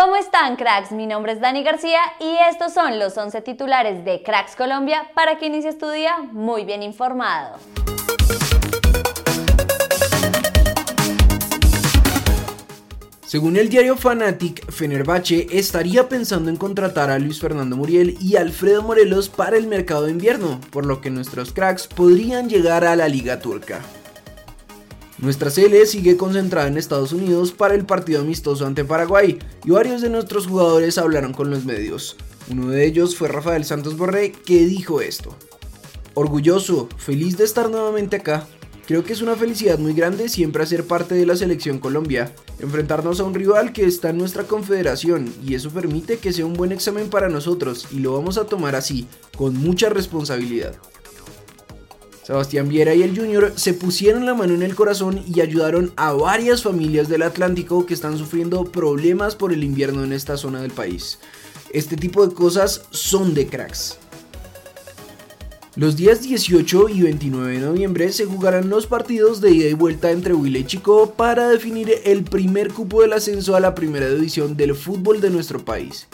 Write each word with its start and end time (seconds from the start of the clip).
¿Cómo 0.00 0.14
están 0.14 0.54
cracks? 0.54 0.92
Mi 0.92 1.08
nombre 1.08 1.32
es 1.32 1.40
Dani 1.40 1.64
García 1.64 1.98
y 2.20 2.36
estos 2.48 2.72
son 2.72 3.00
los 3.00 3.18
11 3.18 3.40
titulares 3.40 4.04
de 4.04 4.22
Cracks 4.22 4.54
Colombia 4.54 5.10
para 5.12 5.38
que 5.38 5.46
inicies 5.46 5.76
tu 5.76 5.90
día 5.90 6.18
muy 6.30 6.64
bien 6.64 6.84
informado. 6.84 7.56
Según 13.26 13.56
el 13.56 13.68
diario 13.68 13.96
Fanatic, 13.96 14.70
Fenerbahce 14.70 15.48
estaría 15.50 16.08
pensando 16.08 16.48
en 16.48 16.56
contratar 16.56 17.10
a 17.10 17.18
Luis 17.18 17.40
Fernando 17.40 17.76
Muriel 17.76 18.16
y 18.20 18.36
Alfredo 18.36 18.84
Morelos 18.84 19.28
para 19.28 19.56
el 19.56 19.66
mercado 19.66 20.04
de 20.04 20.12
invierno, 20.12 20.60
por 20.70 20.86
lo 20.86 21.00
que 21.00 21.10
nuestros 21.10 21.52
cracks 21.52 21.88
podrían 21.88 22.48
llegar 22.48 22.84
a 22.84 22.94
la 22.94 23.08
liga 23.08 23.40
turca. 23.40 23.80
Nuestra 25.18 25.50
CL 25.50 25.84
sigue 25.84 26.16
concentrada 26.16 26.68
en 26.68 26.76
Estados 26.76 27.12
Unidos 27.12 27.50
para 27.50 27.74
el 27.74 27.84
partido 27.84 28.20
amistoso 28.20 28.66
ante 28.66 28.84
Paraguay 28.84 29.36
y 29.64 29.70
varios 29.70 30.00
de 30.00 30.10
nuestros 30.10 30.46
jugadores 30.46 30.96
hablaron 30.96 31.32
con 31.32 31.50
los 31.50 31.64
medios. 31.64 32.16
Uno 32.48 32.68
de 32.68 32.86
ellos 32.86 33.16
fue 33.16 33.26
Rafael 33.26 33.64
Santos 33.64 33.96
Borré 33.96 34.30
que 34.30 34.64
dijo 34.64 35.00
esto. 35.00 35.36
Orgulloso, 36.14 36.88
feliz 36.98 37.36
de 37.36 37.44
estar 37.44 37.68
nuevamente 37.68 38.16
acá. 38.16 38.46
Creo 38.86 39.02
que 39.02 39.12
es 39.12 39.20
una 39.20 39.34
felicidad 39.34 39.78
muy 39.78 39.92
grande 39.92 40.28
siempre 40.28 40.62
hacer 40.62 40.86
parte 40.86 41.16
de 41.16 41.26
la 41.26 41.36
selección 41.36 41.78
Colombia, 41.78 42.32
enfrentarnos 42.60 43.18
a 43.18 43.24
un 43.24 43.34
rival 43.34 43.72
que 43.72 43.86
está 43.86 44.10
en 44.10 44.18
nuestra 44.18 44.44
confederación 44.44 45.34
y 45.44 45.54
eso 45.54 45.70
permite 45.70 46.18
que 46.18 46.32
sea 46.32 46.46
un 46.46 46.54
buen 46.54 46.70
examen 46.70 47.10
para 47.10 47.28
nosotros 47.28 47.88
y 47.90 47.98
lo 47.98 48.14
vamos 48.14 48.38
a 48.38 48.46
tomar 48.46 48.76
así, 48.76 49.08
con 49.36 49.56
mucha 49.56 49.88
responsabilidad. 49.90 50.76
Sebastián 52.28 52.68
Viera 52.68 52.94
y 52.94 53.02
el 53.02 53.16
Junior 53.16 53.54
se 53.56 53.72
pusieron 53.72 54.26
la 54.26 54.34
mano 54.34 54.52
en 54.52 54.62
el 54.62 54.74
corazón 54.74 55.24
y 55.26 55.40
ayudaron 55.40 55.94
a 55.96 56.12
varias 56.12 56.62
familias 56.62 57.08
del 57.08 57.22
Atlántico 57.22 57.86
que 57.86 57.94
están 57.94 58.18
sufriendo 58.18 58.64
problemas 58.64 59.34
por 59.34 59.50
el 59.50 59.64
invierno 59.64 60.04
en 60.04 60.12
esta 60.12 60.36
zona 60.36 60.60
del 60.60 60.70
país. 60.70 61.20
Este 61.70 61.96
tipo 61.96 62.26
de 62.26 62.34
cosas 62.34 62.82
son 62.90 63.32
de 63.32 63.46
cracks. 63.46 63.96
Los 65.74 65.96
días 65.96 66.20
18 66.20 66.90
y 66.90 67.00
29 67.00 67.50
de 67.50 67.60
noviembre 67.60 68.12
se 68.12 68.26
jugarán 68.26 68.68
los 68.68 68.86
partidos 68.86 69.40
de 69.40 69.52
ida 69.52 69.70
y 69.70 69.72
vuelta 69.72 70.10
entre 70.10 70.34
Huila 70.34 70.58
y 70.58 70.64
Chico 70.64 71.14
para 71.16 71.48
definir 71.48 71.90
el 72.04 72.24
primer 72.24 72.74
cupo 72.74 73.00
del 73.00 73.14
ascenso 73.14 73.56
a 73.56 73.60
la 73.60 73.74
primera 73.74 74.10
división 74.10 74.54
del 74.54 74.74
fútbol 74.74 75.22
de 75.22 75.30
nuestro 75.30 75.64
país. 75.64 76.06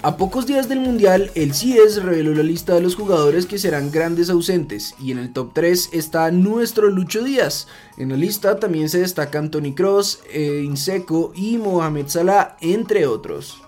A 0.00 0.16
pocos 0.16 0.46
días 0.46 0.68
del 0.68 0.78
Mundial, 0.78 1.32
el 1.34 1.54
CIES 1.54 2.04
reveló 2.04 2.32
la 2.32 2.44
lista 2.44 2.74
de 2.74 2.80
los 2.80 2.94
jugadores 2.94 3.46
que 3.46 3.58
serán 3.58 3.90
grandes 3.90 4.30
ausentes 4.30 4.94
y 5.00 5.10
en 5.10 5.18
el 5.18 5.32
top 5.32 5.50
3 5.54 5.90
está 5.92 6.30
nuestro 6.30 6.88
Lucho 6.88 7.24
Díaz. 7.24 7.66
En 7.96 8.10
la 8.10 8.16
lista 8.16 8.60
también 8.60 8.88
se 8.88 9.00
destacan 9.00 9.50
Tony 9.50 9.74
Cross, 9.74 10.20
eh, 10.32 10.62
Inseco 10.64 11.32
y 11.34 11.58
Mohamed 11.58 12.06
Salah, 12.06 12.56
entre 12.60 13.08
otros. 13.08 13.60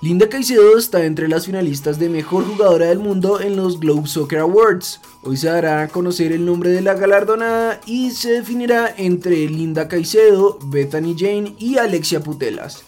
Linda 0.00 0.30
Caicedo 0.30 0.78
está 0.78 1.04
entre 1.04 1.28
las 1.28 1.44
finalistas 1.44 1.98
de 1.98 2.08
Mejor 2.08 2.46
Jugadora 2.46 2.86
del 2.86 2.98
Mundo 2.98 3.38
en 3.38 3.54
los 3.54 3.78
Globe 3.78 4.08
Soccer 4.08 4.38
Awards. 4.38 5.02
Hoy 5.22 5.36
se 5.36 5.48
dará 5.48 5.82
a 5.82 5.88
conocer 5.88 6.32
el 6.32 6.46
nombre 6.46 6.70
de 6.70 6.80
la 6.80 6.94
galardonada 6.94 7.78
y 7.84 8.12
se 8.12 8.32
definirá 8.32 8.92
entre 8.96 9.46
Linda 9.48 9.86
Caicedo, 9.86 10.58
Bethany 10.64 11.14
Jane 11.16 11.54
y 11.58 11.76
Alexia 11.76 12.20
Putelas. 12.20 12.84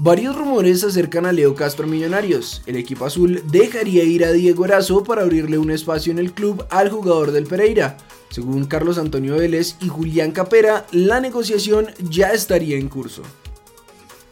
Varios 0.00 0.34
rumores 0.34 0.82
acercan 0.82 1.24
a 1.24 1.32
Leo 1.32 1.54
Castro 1.54 1.86
Millonarios. 1.86 2.62
El 2.66 2.76
equipo 2.76 3.04
azul 3.04 3.42
dejaría 3.46 4.02
ir 4.02 4.24
a 4.24 4.32
Diego 4.32 4.64
Erazo 4.64 5.04
para 5.04 5.22
abrirle 5.22 5.56
un 5.56 5.70
espacio 5.70 6.10
en 6.10 6.18
el 6.18 6.32
club 6.32 6.66
al 6.70 6.90
jugador 6.90 7.30
del 7.30 7.46
Pereira. 7.46 7.96
Según 8.28 8.64
Carlos 8.64 8.98
Antonio 8.98 9.36
Vélez 9.36 9.76
y 9.80 9.86
Julián 9.86 10.32
Capera, 10.32 10.84
la 10.90 11.20
negociación 11.20 11.86
ya 12.00 12.32
estaría 12.32 12.76
en 12.76 12.88
curso. 12.88 13.22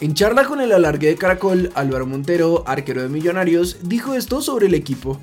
En 0.01 0.15
charla 0.15 0.45
con 0.47 0.61
el 0.61 0.73
alargue 0.73 1.07
de 1.07 1.17
Caracol, 1.17 1.71
Álvaro 1.77 2.07
Montero, 2.07 2.65
arquero 2.67 3.03
de 3.03 3.09
Millonarios, 3.09 3.77
dijo 3.83 4.15
esto 4.15 4.43
sobre 4.43 4.67
el 4.67 4.75
equipo. 4.75 5.21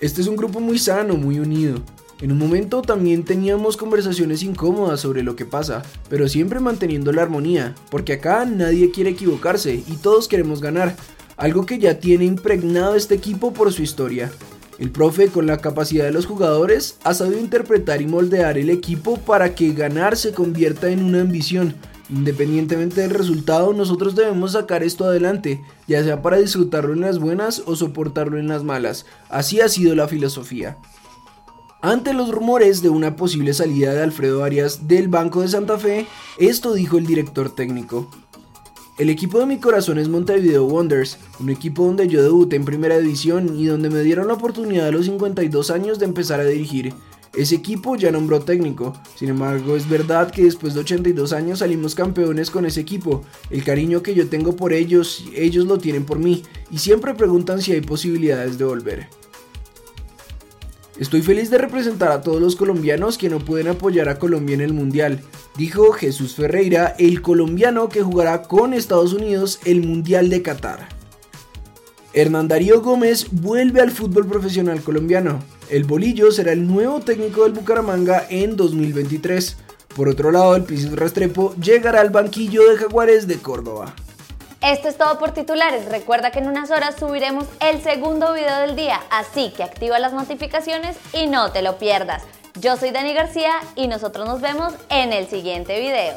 Este 0.00 0.22
es 0.22 0.28
un 0.28 0.36
grupo 0.36 0.60
muy 0.60 0.78
sano, 0.78 1.14
muy 1.16 1.40
unido. 1.40 1.82
En 2.20 2.32
un 2.32 2.38
momento 2.38 2.82
también 2.82 3.24
teníamos 3.24 3.76
conversaciones 3.76 4.42
incómodas 4.42 5.00
sobre 5.00 5.22
lo 5.22 5.36
que 5.36 5.44
pasa, 5.44 5.84
pero 6.08 6.28
siempre 6.28 6.58
manteniendo 6.58 7.12
la 7.12 7.22
armonía, 7.22 7.76
porque 7.90 8.14
acá 8.14 8.44
nadie 8.44 8.90
quiere 8.90 9.10
equivocarse 9.10 9.84
y 9.86 9.96
todos 10.02 10.26
queremos 10.26 10.60
ganar, 10.60 10.96
algo 11.36 11.64
que 11.64 11.78
ya 11.78 12.00
tiene 12.00 12.24
impregnado 12.24 12.96
este 12.96 13.14
equipo 13.14 13.52
por 13.52 13.72
su 13.72 13.82
historia. 13.82 14.32
El 14.80 14.90
profe, 14.90 15.28
con 15.28 15.46
la 15.46 15.58
capacidad 15.58 16.04
de 16.04 16.12
los 16.12 16.26
jugadores, 16.26 16.98
ha 17.04 17.14
sabido 17.14 17.38
interpretar 17.38 18.02
y 18.02 18.06
moldear 18.06 18.58
el 18.58 18.70
equipo 18.70 19.18
para 19.18 19.54
que 19.54 19.72
ganar 19.72 20.16
se 20.16 20.32
convierta 20.32 20.88
en 20.90 21.04
una 21.04 21.20
ambición. 21.20 21.74
Independientemente 22.10 23.00
del 23.00 23.10
resultado, 23.10 23.72
nosotros 23.72 24.16
debemos 24.16 24.52
sacar 24.52 24.82
esto 24.82 25.04
adelante, 25.04 25.60
ya 25.86 26.02
sea 26.02 26.22
para 26.22 26.38
disfrutarlo 26.38 26.94
en 26.94 27.02
las 27.02 27.18
buenas 27.18 27.62
o 27.66 27.76
soportarlo 27.76 28.38
en 28.38 28.48
las 28.48 28.64
malas. 28.64 29.06
Así 29.28 29.60
ha 29.60 29.68
sido 29.68 29.94
la 29.94 30.08
filosofía. 30.08 30.78
Ante 31.80 32.12
los 32.12 32.32
rumores 32.32 32.82
de 32.82 32.88
una 32.88 33.14
posible 33.14 33.54
salida 33.54 33.94
de 33.94 34.02
Alfredo 34.02 34.42
Arias 34.42 34.88
del 34.88 35.06
Banco 35.06 35.42
de 35.42 35.48
Santa 35.48 35.78
Fe, 35.78 36.08
esto 36.36 36.74
dijo 36.74 36.98
el 36.98 37.06
director 37.06 37.54
técnico. 37.54 38.10
El 38.98 39.10
equipo 39.10 39.38
de 39.38 39.46
mi 39.46 39.58
corazón 39.58 39.98
es 39.98 40.08
Montevideo 40.08 40.64
Wonders, 40.64 41.18
un 41.38 41.50
equipo 41.50 41.84
donde 41.86 42.08
yo 42.08 42.20
debuté 42.20 42.56
en 42.56 42.64
primera 42.64 42.98
división 42.98 43.56
y 43.56 43.66
donde 43.66 43.90
me 43.90 44.02
dieron 44.02 44.26
la 44.26 44.34
oportunidad 44.34 44.88
a 44.88 44.90
los 44.90 45.06
52 45.06 45.70
años 45.70 46.00
de 46.00 46.06
empezar 46.06 46.40
a 46.40 46.46
dirigir. 46.46 46.94
Ese 47.32 47.54
equipo 47.54 47.94
ya 47.94 48.10
nombró 48.10 48.40
técnico, 48.40 49.00
sin 49.14 49.28
embargo 49.28 49.76
es 49.76 49.88
verdad 49.88 50.32
que 50.32 50.42
después 50.42 50.74
de 50.74 50.80
82 50.80 51.32
años 51.32 51.60
salimos 51.60 51.94
campeones 51.94 52.50
con 52.50 52.66
ese 52.66 52.80
equipo. 52.80 53.22
El 53.50 53.62
cariño 53.62 54.02
que 54.02 54.16
yo 54.16 54.28
tengo 54.28 54.56
por 54.56 54.72
ellos, 54.72 55.26
ellos 55.32 55.66
lo 55.66 55.78
tienen 55.78 56.04
por 56.04 56.18
mí, 56.18 56.42
y 56.72 56.78
siempre 56.78 57.14
preguntan 57.14 57.62
si 57.62 57.70
hay 57.70 57.82
posibilidades 57.82 58.58
de 58.58 58.64
volver. 58.64 59.08
Estoy 60.98 61.22
feliz 61.22 61.48
de 61.48 61.58
representar 61.58 62.10
a 62.10 62.22
todos 62.22 62.42
los 62.42 62.56
colombianos 62.56 63.18
que 63.18 63.28
no 63.28 63.38
pueden 63.38 63.68
apoyar 63.68 64.08
a 64.08 64.18
Colombia 64.18 64.54
en 64.54 64.60
el 64.60 64.72
Mundial, 64.72 65.20
dijo 65.56 65.92
Jesús 65.92 66.34
Ferreira, 66.34 66.96
el 66.98 67.22
colombiano 67.22 67.88
que 67.88 68.02
jugará 68.02 68.42
con 68.42 68.74
Estados 68.74 69.12
Unidos 69.12 69.60
el 69.64 69.86
Mundial 69.86 70.28
de 70.28 70.42
Qatar. 70.42 70.88
Hernán 72.14 72.48
Darío 72.48 72.82
Gómez 72.82 73.28
vuelve 73.30 73.80
al 73.80 73.92
fútbol 73.92 74.26
profesional 74.26 74.80
colombiano. 74.82 75.40
El 75.70 75.84
Bolillo 75.84 76.32
será 76.32 76.50
el 76.50 76.66
nuevo 76.66 76.98
técnico 76.98 77.44
del 77.44 77.52
Bucaramanga 77.52 78.26
en 78.28 78.56
2023. 78.56 79.56
Por 79.94 80.08
otro 80.08 80.32
lado, 80.32 80.56
el 80.56 80.64
Pisis 80.64 80.90
Restrepo 80.90 81.54
llegará 81.62 82.00
al 82.00 82.10
banquillo 82.10 82.68
de 82.68 82.76
Jaguares 82.76 83.28
de 83.28 83.36
Córdoba. 83.36 83.94
Esto 84.60 84.88
es 84.88 84.98
todo 84.98 85.20
por 85.20 85.30
titulares. 85.30 85.86
Recuerda 85.86 86.32
que 86.32 86.40
en 86.40 86.48
unas 86.48 86.72
horas 86.72 86.96
subiremos 86.98 87.46
el 87.60 87.80
segundo 87.80 88.32
video 88.32 88.58
del 88.58 88.74
día, 88.74 89.00
así 89.10 89.52
que 89.56 89.62
activa 89.62 90.00
las 90.00 90.12
notificaciones 90.12 90.96
y 91.12 91.28
no 91.28 91.52
te 91.52 91.62
lo 91.62 91.78
pierdas. 91.78 92.24
Yo 92.60 92.76
soy 92.76 92.90
Dani 92.90 93.14
García 93.14 93.52
y 93.76 93.86
nosotros 93.86 94.26
nos 94.26 94.40
vemos 94.40 94.74
en 94.88 95.12
el 95.12 95.28
siguiente 95.28 95.78
video. 95.78 96.16